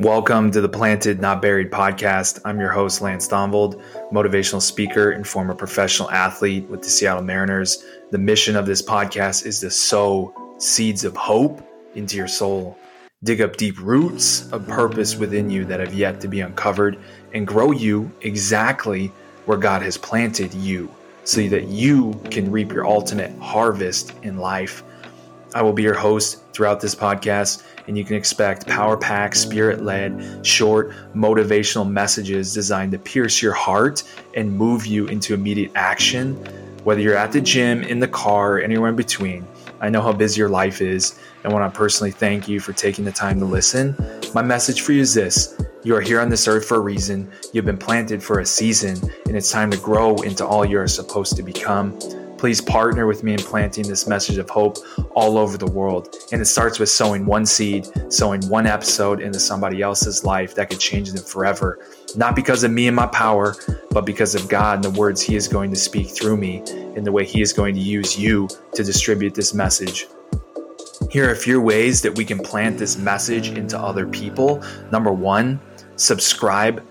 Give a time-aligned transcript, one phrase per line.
[0.00, 2.40] Welcome to the Planted Not Buried podcast.
[2.46, 7.84] I'm your host, Lance Thonvold, motivational speaker and former professional athlete with the Seattle Mariners.
[8.10, 11.60] The mission of this podcast is to sow seeds of hope
[11.96, 12.78] into your soul,
[13.24, 16.98] dig up deep roots of purpose within you that have yet to be uncovered,
[17.34, 19.08] and grow you exactly
[19.44, 20.90] where God has planted you
[21.24, 24.82] so that you can reap your ultimate harvest in life.
[25.54, 29.82] I will be your host throughout this podcast, and you can expect power packed, spirit
[29.82, 36.36] led, short, motivational messages designed to pierce your heart and move you into immediate action.
[36.84, 39.46] Whether you're at the gym, in the car, anywhere in between,
[39.80, 43.04] I know how busy your life is, and want to personally thank you for taking
[43.04, 43.96] the time to listen.
[44.34, 47.30] My message for you is this you are here on this earth for a reason,
[47.52, 51.36] you've been planted for a season, and it's time to grow into all you're supposed
[51.36, 51.98] to become.
[52.40, 54.78] Please partner with me in planting this message of hope
[55.10, 56.16] all over the world.
[56.32, 60.70] And it starts with sowing one seed, sowing one episode into somebody else's life that
[60.70, 61.78] could change them forever.
[62.16, 63.56] Not because of me and my power,
[63.90, 66.62] but because of God and the words He is going to speak through me
[66.96, 70.06] and the way He is going to use you to distribute this message.
[71.10, 74.64] Here are a few ways that we can plant this message into other people.
[74.90, 75.60] Number one,
[75.96, 76.82] subscribe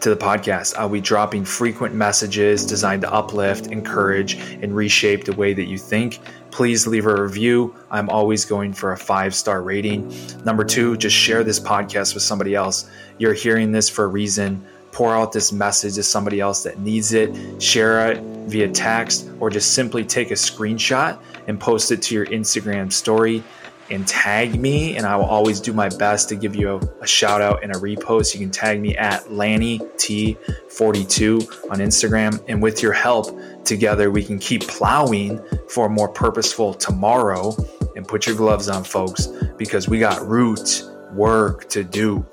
[0.00, 0.76] to the podcast.
[0.76, 5.78] I'll be dropping frequent messages designed to uplift, encourage, and reshape the way that you
[5.78, 6.20] think.
[6.50, 7.74] Please leave a review.
[7.90, 10.12] I'm always going for a five star rating.
[10.44, 12.90] Number two, just share this podcast with somebody else.
[13.18, 14.64] You're hearing this for a reason.
[14.92, 17.62] Pour out this message to somebody else that needs it.
[17.62, 22.26] Share it via text or just simply take a screenshot and post it to your
[22.26, 23.44] Instagram story
[23.90, 27.06] and tag me, and I will always do my best to give you a, a
[27.06, 28.34] shout out and a repost.
[28.34, 33.26] You can tag me at Lanny T42 on Instagram, and with your help,
[33.64, 37.54] together we can keep plowing for a more purposeful tomorrow.
[37.96, 39.26] And put your gloves on, folks,
[39.58, 42.24] because we got root work to do.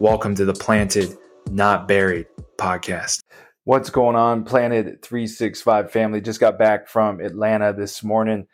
[0.00, 1.16] Welcome to the Planted,
[1.50, 2.26] Not Buried
[2.58, 3.22] podcast.
[3.62, 6.20] What's going on, Planted 365 family?
[6.20, 8.48] Just got back from Atlanta this morning,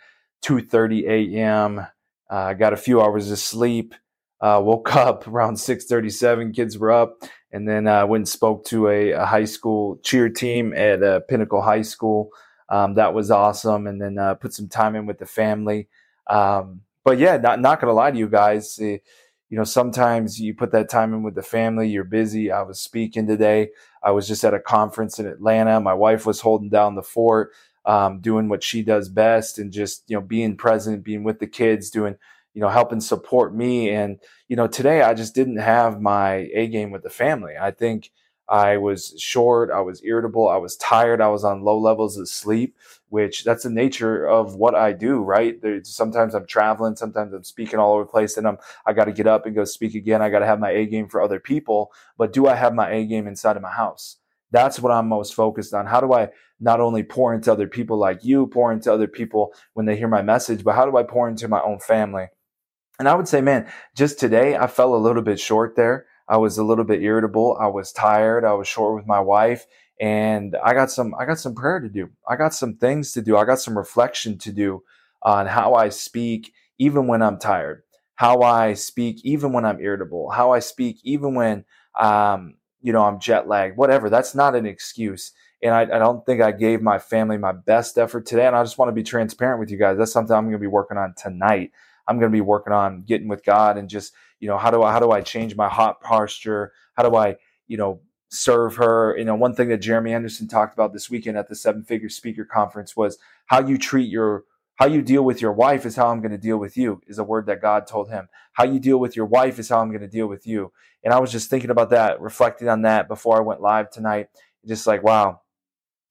[0.45, 1.87] 2:30 a.m.
[2.31, 3.95] I uh, got a few hours of sleep.
[4.41, 6.55] Uh, woke up around 6:37.
[6.55, 7.19] Kids were up,
[7.53, 11.03] and then I uh, went and spoke to a, a high school cheer team at
[11.03, 12.31] uh, Pinnacle High School.
[12.69, 15.89] Um, that was awesome, and then uh, put some time in with the family.
[16.29, 18.79] Um, but yeah, not not gonna lie to you guys.
[18.81, 18.99] Eh,
[19.49, 21.89] you know, sometimes you put that time in with the family.
[21.89, 22.53] You're busy.
[22.53, 23.71] I was speaking today.
[24.03, 25.81] I was just at a conference in Atlanta.
[25.81, 27.51] My wife was holding down the fort
[27.85, 31.47] um, doing what she does best and just you know being present being with the
[31.47, 32.17] kids doing
[32.55, 33.91] you know helping support me.
[33.91, 34.19] And
[34.49, 37.55] you know today i just didn't have my a game with the family.
[37.61, 38.11] I think
[38.49, 42.29] i was short i was irritable i was tired i was on low levels of
[42.29, 42.77] sleep
[43.09, 45.63] which that's the nature of what i do right?
[45.63, 49.05] There's, sometimes i'm traveling sometimes i'm speaking all over the place and i'm i got
[49.05, 50.21] to get up and go speak again.
[50.21, 52.91] I got to have my a game for other people but do i have my
[52.91, 54.17] a game inside of my house
[54.51, 56.29] that's what i'm most focused on how do i
[56.61, 60.09] not only pour into other people like you, pour into other people when they hear
[60.09, 62.27] my message, but how do I pour into my own family?
[62.99, 66.07] And I would say, man, just today I fell a little bit short there.
[66.29, 67.57] I was a little bit irritable.
[67.59, 68.45] I was tired.
[68.45, 69.67] I was short with my wife
[70.01, 72.11] and I got some I got some prayer to do.
[72.29, 73.37] I got some things to do.
[73.37, 74.83] I got some reflection to do
[75.23, 77.83] on how I speak even when I'm tired,
[78.15, 81.65] how I speak even when I'm irritable, how I speak even when
[81.99, 84.11] um, you know I'm jet lagged, whatever.
[84.11, 85.33] That's not an excuse.
[85.63, 88.47] And I, I, don't think I gave my family my best effort today.
[88.47, 89.99] And I just want to be transparent with you guys.
[89.99, 91.73] That's something I'm going to be working on tonight.
[92.09, 94.83] I'm going to be working on getting with God and just, you know, how do
[94.83, 96.73] I, how do I change my hot posture?
[96.95, 97.37] How do I,
[97.69, 99.17] you know, serve her?
[99.19, 102.09] You know, one thing that Jeremy Anderson talked about this weekend at the seven figure
[102.09, 104.45] speaker conference was how you treat your,
[104.81, 107.19] how you deal with your wife is how I'm going to deal with you is
[107.19, 108.31] a word that God told him.
[108.55, 110.73] How you deal with your wife is how I'm going to deal with you.
[111.05, 114.29] And I was just thinking about that, reflecting on that before I went live tonight.
[114.67, 115.43] Just like, wow,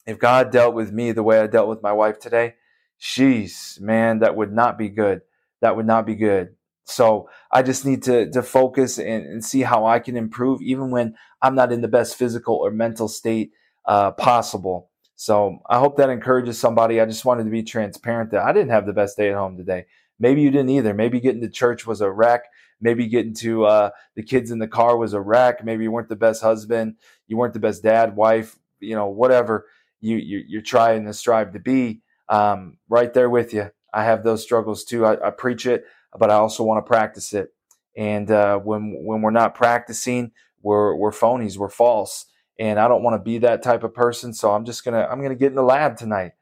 [0.05, 2.55] if God dealt with me the way I dealt with my wife today,
[3.01, 5.21] sheesh, man, that would not be good.
[5.61, 6.49] That would not be good.
[6.83, 10.91] So I just need to to focus and, and see how I can improve, even
[10.91, 13.51] when I'm not in the best physical or mental state
[13.85, 14.88] uh, possible.
[15.19, 17.01] So I hope that encourages somebody.
[17.01, 19.57] I just wanted to be transparent that I didn't have the best day at home
[19.57, 19.85] today.
[20.17, 20.93] Maybe you didn't either.
[20.93, 22.43] Maybe getting to church was a wreck.
[22.79, 25.61] Maybe getting to uh, the kids in the car was a wreck.
[25.65, 26.95] Maybe you weren't the best husband.
[27.27, 29.65] You weren't the best dad, wife, you know, whatever
[29.99, 31.99] you, you you're trying to strive to be.
[32.29, 33.71] Um, right there with you.
[33.93, 35.05] I have those struggles too.
[35.05, 35.83] I, I preach it,
[36.17, 37.53] but I also want to practice it.
[37.97, 40.31] And uh, when when we're not practicing,
[40.61, 41.57] we're we're phonies.
[41.57, 42.25] We're false.
[42.59, 44.33] And I don't want to be that type of person.
[44.33, 46.33] So I'm just gonna I'm gonna get in the lab tonight.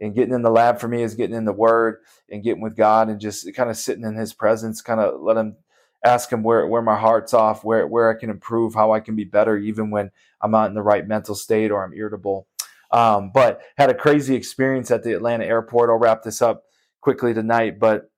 [0.00, 2.76] And getting in the lab for me is getting in the Word and getting with
[2.76, 4.82] God and just kind of sitting in His presence.
[4.82, 5.56] Kind of let Him
[6.04, 9.16] ask him where where my heart's off, where where I can improve, how I can
[9.16, 12.46] be better, even when I'm not in the right mental state or I'm irritable.
[12.90, 15.90] Um, but had a crazy experience at the Atlanta airport.
[15.90, 16.64] I'll wrap this up
[17.00, 18.10] quickly tonight, but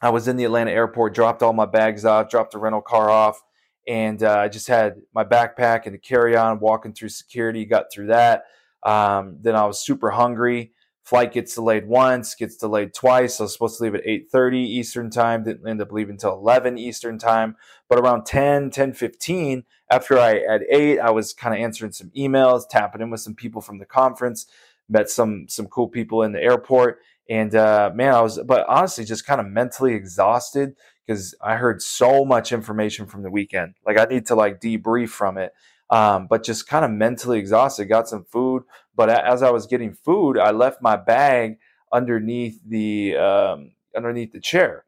[0.00, 3.08] I was in the Atlanta airport, dropped all my bags off, dropped the rental car
[3.08, 3.40] off,
[3.86, 6.60] and uh, I just had my backpack and a carry on.
[6.60, 8.44] Walking through security, got through that.
[8.82, 10.72] Um, then I was super hungry.
[11.04, 13.40] Flight gets delayed once, gets delayed twice.
[13.40, 16.78] I was supposed to leave at 8.30 Eastern time, didn't end up leaving until 11
[16.78, 17.56] Eastern time.
[17.88, 22.10] But around 10, 10, 15, after I at 8, I was kind of answering some
[22.16, 24.46] emails, tapping in with some people from the conference,
[24.88, 27.00] met some some cool people in the airport.
[27.28, 30.76] And uh, man, I was, but honestly, just kind of mentally exhausted
[31.06, 33.74] because I heard so much information from the weekend.
[33.84, 35.52] Like I need to like debrief from it.
[35.90, 37.84] Um, but just kind of mentally exhausted.
[37.84, 38.62] Got some food,
[38.96, 41.58] but as I was getting food, I left my bag
[41.92, 44.86] underneath the um, underneath the chair,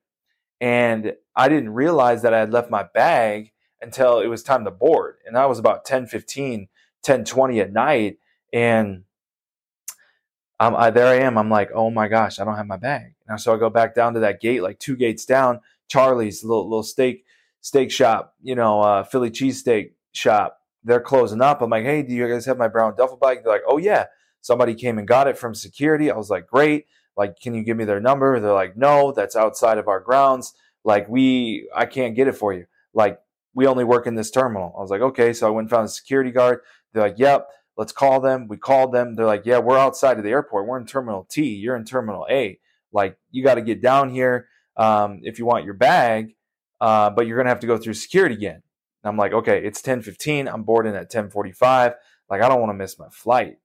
[0.62, 3.52] and I didn't realize that I had left my bag
[3.82, 6.68] until it was time to board, and that was about 10, 15,
[7.02, 8.18] 10, 20 at night,
[8.50, 9.04] and
[10.60, 11.36] um, I, there I am.
[11.36, 13.14] I'm like, oh my gosh, I don't have my bag.
[13.26, 16.68] And so I go back down to that gate, like two gates down, Charley's little
[16.68, 17.24] little steak
[17.60, 21.62] steak shop, you know, uh, Philly cheesesteak shop they're closing up.
[21.62, 23.38] I'm like, hey, do you guys have my brown duffel bag?
[23.42, 24.06] They're like, oh yeah.
[24.42, 26.10] Somebody came and got it from security.
[26.10, 26.84] I was like, great.
[27.16, 28.38] Like, can you give me their number?
[28.38, 30.52] They're like, no, that's outside of our grounds.
[30.84, 32.66] Like, we, I can't get it for you.
[32.92, 33.18] Like,
[33.54, 34.74] we only work in this terminal.
[34.76, 35.32] I was like, okay.
[35.32, 36.60] So I went and found a security guard.
[36.92, 37.48] They're like, yep,
[37.78, 38.46] let's call them.
[38.46, 39.14] We called them.
[39.14, 40.66] They're like, yeah, we're outside of the airport.
[40.66, 41.54] We're in Terminal T.
[41.54, 42.58] You're in Terminal A.
[42.92, 46.34] Like, you got to get down here um, if you want your bag,
[46.80, 48.62] uh, but you're going to have to go through security again.
[49.04, 50.52] And I'm like, okay, it's 10:15.
[50.52, 51.94] I'm boarding at 10:45.
[52.28, 53.58] Like I don't want to miss my flight.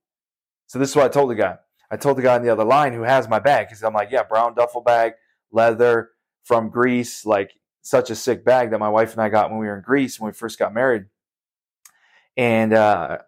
[0.66, 1.56] So this is what I told the guy.
[1.90, 4.10] I told the guy on the other line who has my bag because I'm like,
[4.12, 5.14] yeah, brown duffel bag,
[5.50, 6.10] leather
[6.44, 7.52] from Greece, like
[7.82, 10.20] such a sick bag that my wife and I got when we were in Greece
[10.20, 11.06] when we first got married.
[12.36, 13.18] And uh,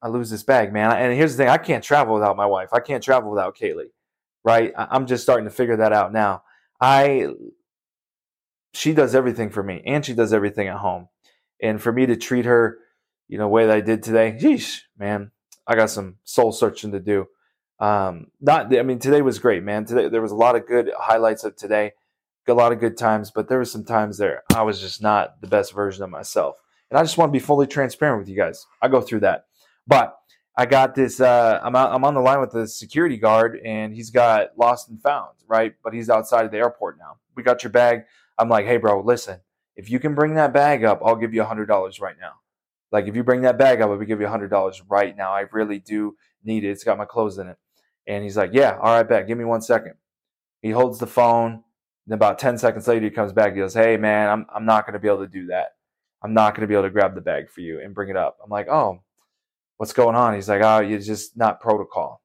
[0.00, 0.92] I lose this bag, man.
[0.92, 2.68] And here's the thing: I can't travel without my wife.
[2.72, 3.90] I can't travel without Kaylee,
[4.44, 4.72] right?
[4.76, 6.42] I'm just starting to figure that out now.
[6.82, 7.28] I
[8.74, 11.08] she does everything for me, and she does everything at home.
[11.62, 12.78] And for me to treat her,
[13.28, 15.30] you know, way that I did today, geez, man,
[15.66, 17.26] I got some soul searching to do.
[17.78, 19.84] Um, not, I mean, today was great, man.
[19.84, 21.92] Today there was a lot of good highlights of today,
[22.48, 25.40] a lot of good times, but there were some times there I was just not
[25.40, 26.56] the best version of myself.
[26.90, 28.66] And I just want to be fully transparent with you guys.
[28.80, 29.46] I go through that,
[29.86, 30.16] but
[30.56, 31.20] I got this.
[31.20, 34.88] Uh, I'm out, I'm on the line with the security guard, and he's got lost
[34.88, 35.74] and found, right?
[35.82, 37.16] But he's outside of the airport now.
[37.34, 38.04] We got your bag.
[38.38, 39.40] I'm like, hey, bro, listen
[39.76, 42.34] if you can bring that bag up, I'll give you a hundred dollars right now.
[42.90, 45.32] Like if you bring that bag up, I'll give you a hundred dollars right now.
[45.32, 46.70] I really do need it.
[46.70, 47.56] It's got my clothes in it.
[48.06, 49.26] And he's like, Yeah, all right, bet.
[49.26, 49.94] Give me one second.
[50.60, 51.64] He holds the phone.
[52.06, 53.52] And about 10 seconds later, he comes back.
[53.52, 55.76] He goes, Hey, man, I'm, I'm not going to be able to do that.
[56.22, 58.16] I'm not going to be able to grab the bag for you and bring it
[58.16, 58.38] up.
[58.44, 59.02] I'm like, Oh,
[59.82, 60.34] what's going on?
[60.34, 62.22] He's like, Oh, you're just not protocol.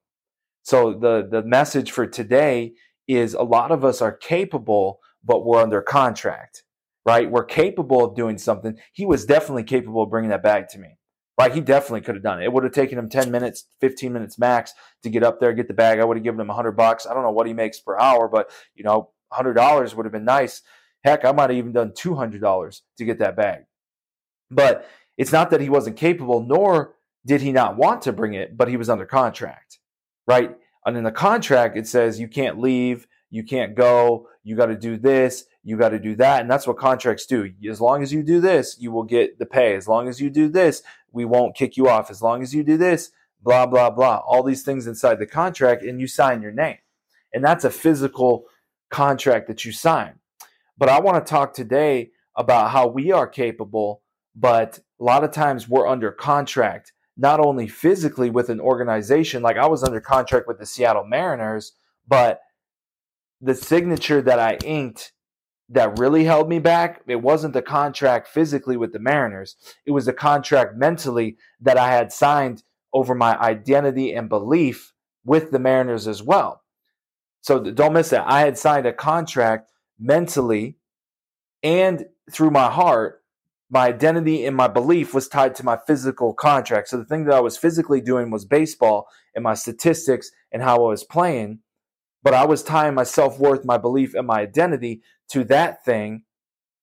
[0.62, 2.74] So the, the message for today
[3.08, 6.62] is a lot of us are capable, but we're under contract
[7.08, 7.30] right?
[7.30, 8.76] We're capable of doing something.
[8.92, 10.98] He was definitely capable of bringing that bag to me,
[11.40, 11.54] right?
[11.54, 12.44] He definitely could have done it.
[12.44, 15.68] It would have taken him 10 minutes, 15 minutes max to get up there, get
[15.68, 16.00] the bag.
[16.00, 17.06] I would have given him 100 bucks.
[17.06, 20.26] I don't know what he makes per hour, but you know, $100 would have been
[20.26, 20.60] nice.
[21.02, 23.60] Heck, I might have even done $200 to get that bag.
[24.50, 26.94] But it's not that he wasn't capable, nor
[27.28, 29.78] did he not want to bring it, but he was under contract,
[30.26, 30.56] right?
[30.86, 34.76] And in the contract, it says you can't leave, you can't go, you got to
[34.76, 36.40] do this, you got to do that.
[36.40, 37.52] And that's what contracts do.
[37.70, 39.76] As long as you do this, you will get the pay.
[39.76, 40.82] As long as you do this,
[41.12, 42.10] we won't kick you off.
[42.10, 43.10] As long as you do this,
[43.42, 44.22] blah, blah, blah.
[44.26, 46.78] All these things inside the contract, and you sign your name.
[47.34, 48.46] And that's a physical
[48.88, 50.14] contract that you sign.
[50.78, 54.00] But I want to talk today about how we are capable,
[54.34, 59.58] but a lot of times we're under contract, not only physically with an organization, like
[59.58, 61.72] I was under contract with the Seattle Mariners,
[62.06, 62.40] but
[63.40, 65.12] the signature that I inked
[65.68, 69.56] that really held me back, it wasn't the contract physically with the Mariners.
[69.84, 72.62] It was the contract mentally that I had signed
[72.94, 74.94] over my identity and belief
[75.24, 76.62] with the Mariners as well.
[77.40, 78.24] So don't miss that.
[78.26, 80.76] I had signed a contract mentally
[81.62, 83.22] and through my heart.
[83.70, 86.88] My identity and my belief was tied to my physical contract.
[86.88, 90.76] So the thing that I was physically doing was baseball and my statistics and how
[90.76, 91.60] I was playing
[92.22, 96.24] but I was tying my self worth, my belief, and my identity to that thing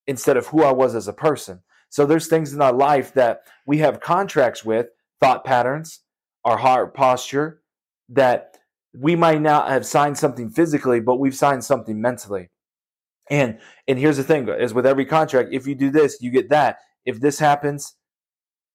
[0.06, 1.60] instead of who I was as a person.
[1.88, 4.86] So there's things in our life that we have contracts with,
[5.20, 6.00] thought patterns,
[6.44, 7.62] our heart posture,
[8.08, 8.58] that
[8.94, 12.48] we might not have signed something physically, but we've signed something mentally.
[13.28, 16.48] And and here's the thing: is with every contract, if you do this, you get
[16.50, 16.78] that.
[17.04, 17.94] If this happens,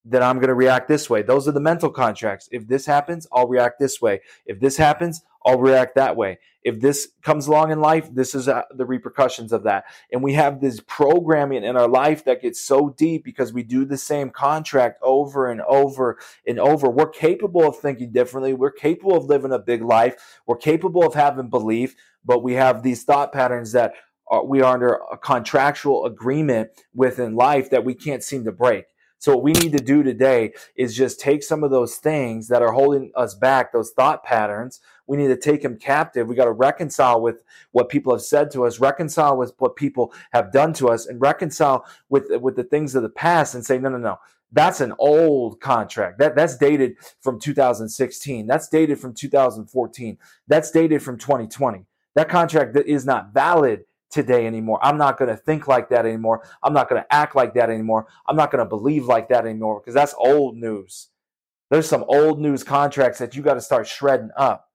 [0.03, 1.21] then I'm going to react this way.
[1.21, 2.49] Those are the mental contracts.
[2.51, 4.21] If this happens, I'll react this way.
[4.45, 6.39] If this happens, I'll react that way.
[6.63, 9.85] If this comes along in life, this is uh, the repercussions of that.
[10.11, 13.85] And we have this programming in our life that gets so deep because we do
[13.85, 16.89] the same contract over and over and over.
[16.89, 18.53] We're capable of thinking differently.
[18.53, 20.39] We're capable of living a big life.
[20.45, 23.93] We're capable of having belief, but we have these thought patterns that
[24.31, 28.85] Uh, we are under a contractual agreement within life that we can't seem to break.
[29.21, 32.63] So what we need to do today is just take some of those things that
[32.63, 34.79] are holding us back, those thought patterns.
[35.05, 36.27] We need to take them captive.
[36.27, 40.11] We got to reconcile with what people have said to us, reconcile with what people
[40.33, 43.77] have done to us, and reconcile with with the things of the past and say,
[43.77, 44.17] no, no, no.
[44.51, 46.17] That's an old contract.
[46.17, 48.47] That that's dated from 2016.
[48.47, 50.17] That's dated from 2014.
[50.47, 51.85] That's dated from 2020.
[52.15, 54.79] That contract is not valid today anymore.
[54.83, 56.43] I'm not going to think like that anymore.
[56.61, 58.07] I'm not going to act like that anymore.
[58.27, 61.09] I'm not going to believe like that anymore because that's old news.
[61.69, 64.69] There's some old news contracts that you got to start shredding up.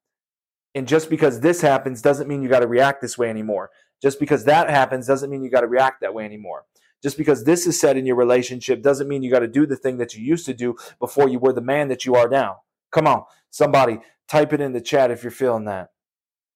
[0.74, 3.70] And just because this happens doesn't mean you got to react this way anymore.
[4.02, 6.64] Just because that happens doesn't mean you got to react that way anymore.
[7.02, 9.76] Just because this is said in your relationship doesn't mean you got to do the
[9.76, 12.62] thing that you used to do before you were the man that you are now.
[12.90, 15.90] Come on, somebody type it in the chat if you're feeling that.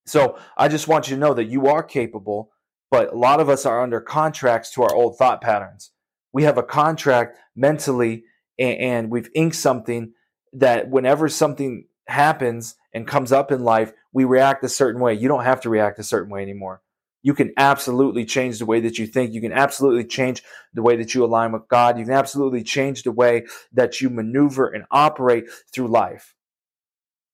[0.07, 2.51] So I just want you to know that you are capable
[2.91, 5.93] but a lot of us are under contracts to our old thought patterns.
[6.33, 8.25] We have a contract mentally
[8.59, 10.13] and, and we've inked something
[10.53, 15.15] that whenever something happens and comes up in life, we react a certain way.
[15.15, 16.83] You don't have to react a certain way anymore.
[17.23, 19.33] You can absolutely change the way that you think.
[19.33, 20.43] You can absolutely change
[20.73, 21.99] the way that you align with God.
[21.99, 26.35] You can absolutely change the way that you maneuver and operate through life.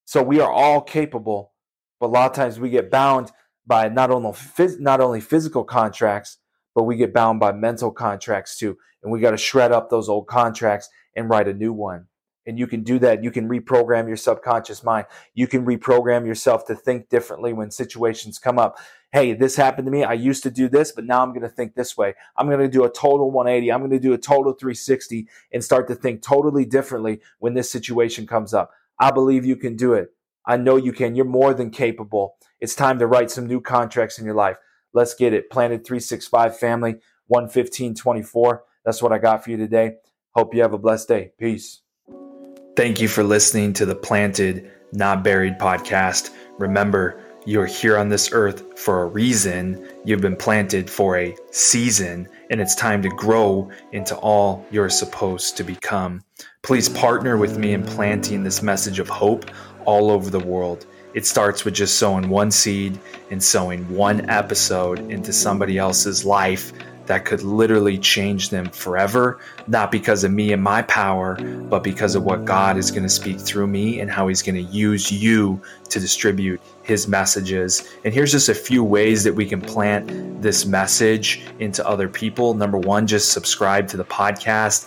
[0.04, 1.52] So we are all capable,
[2.00, 3.30] but a lot of times we get bound
[3.66, 6.38] by not only phys- not only physical contracts,
[6.75, 8.76] but we get bound by mental contracts too.
[9.02, 12.06] And we got to shred up those old contracts and write a new one.
[12.46, 13.25] And you can do that.
[13.25, 15.06] You can reprogram your subconscious mind.
[15.35, 18.78] You can reprogram yourself to think differently when situations come up.
[19.11, 20.04] Hey, this happened to me.
[20.04, 22.14] I used to do this, but now I'm going to think this way.
[22.37, 23.73] I'm going to do a total 180.
[23.73, 27.70] I'm going to do a total 360 and start to think totally differently when this
[27.70, 28.70] situation comes up.
[29.00, 30.11] I believe you can do it.
[30.44, 31.16] I know you can.
[31.16, 32.37] You're more than capable.
[32.60, 34.56] It's time to write some new contracts in your life.
[34.94, 35.50] Let's get it.
[35.50, 36.96] Planted 365 family
[37.28, 38.64] 11524.
[38.84, 39.96] That's what I got for you today.
[40.34, 41.32] Hope you have a blessed day.
[41.38, 41.82] Peace.
[42.76, 46.30] Thank you for listening to the Planted, Not Buried podcast.
[46.58, 49.86] Remember, you're here on this earth for a reason.
[50.04, 55.56] You've been planted for a season, and it's time to grow into all you're supposed
[55.56, 56.22] to become.
[56.62, 59.50] Please partner with me in planting this message of hope
[59.84, 60.86] all over the world.
[61.16, 62.99] It starts with just sowing one seed
[63.30, 66.75] and sowing one episode into somebody else's life
[67.06, 71.37] that could literally change them forever, not because of me and my power,
[71.70, 74.56] but because of what God is going to speak through me and how He's going
[74.56, 75.58] to use you
[75.88, 77.88] to distribute His messages.
[78.04, 82.52] And here's just a few ways that we can plant this message into other people.
[82.52, 84.87] Number one, just subscribe to the podcast.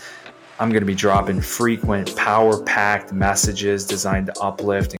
[0.59, 4.99] I'm going to be dropping frequent, power packed messages designed to uplift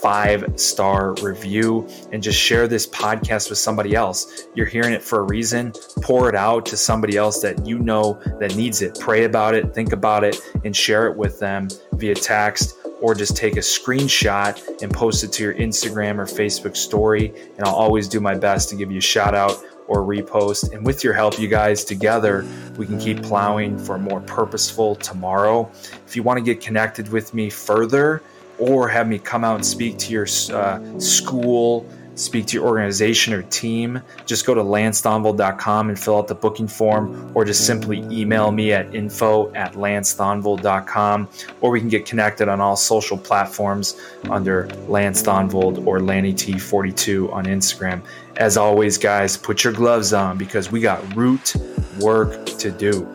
[0.00, 4.46] five star review and just share this podcast with somebody else.
[4.54, 5.72] You're hearing it for a reason.
[6.02, 8.98] Pour it out to somebody else that you know that needs it.
[9.00, 13.36] Pray about it, think about it, and share it with them via text or just
[13.36, 17.32] take a screenshot and post it to your Instagram or Facebook story.
[17.56, 20.72] And I'll always do my best to give you a shout out or repost.
[20.72, 24.96] And with your help, you guys together, we can keep plowing for a more purposeful
[24.96, 25.70] tomorrow.
[26.06, 28.22] If you want to get connected with me further,
[28.58, 31.86] or have me come out and speak to your uh, school,
[32.18, 36.68] speak to your organization or team, just go to lancethonvold.com and fill out the booking
[36.68, 41.28] form, or just simply email me at info at lancethonvold.com,
[41.60, 44.00] or we can get connected on all social platforms
[44.30, 48.02] under Lance Thonvold or LannyT42 on Instagram.
[48.36, 51.54] As always, guys, put your gloves on because we got root
[52.00, 53.06] work to do.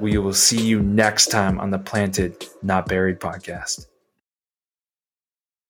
[0.00, 3.86] We will see you next time on the Planted, Not Buried podcast.